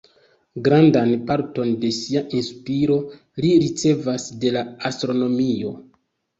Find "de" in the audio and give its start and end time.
1.83-1.91, 4.43-4.57